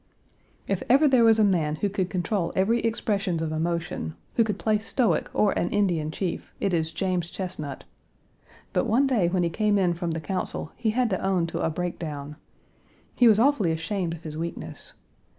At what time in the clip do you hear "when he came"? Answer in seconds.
9.27-9.77